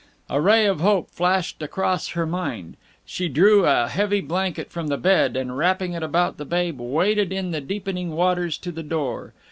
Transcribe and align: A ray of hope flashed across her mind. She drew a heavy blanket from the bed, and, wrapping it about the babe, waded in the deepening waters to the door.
A 0.31 0.41
ray 0.41 0.65
of 0.65 0.79
hope 0.79 1.11
flashed 1.11 1.61
across 1.61 2.07
her 2.13 2.25
mind. 2.25 2.75
She 3.05 3.29
drew 3.29 3.67
a 3.67 3.87
heavy 3.87 4.19
blanket 4.19 4.71
from 4.71 4.87
the 4.87 4.97
bed, 4.97 5.37
and, 5.37 5.55
wrapping 5.55 5.93
it 5.93 6.01
about 6.01 6.37
the 6.37 6.43
babe, 6.45 6.79
waded 6.81 7.31
in 7.31 7.51
the 7.51 7.61
deepening 7.61 8.13
waters 8.15 8.57
to 8.57 8.71
the 8.71 8.81
door. 8.81 9.35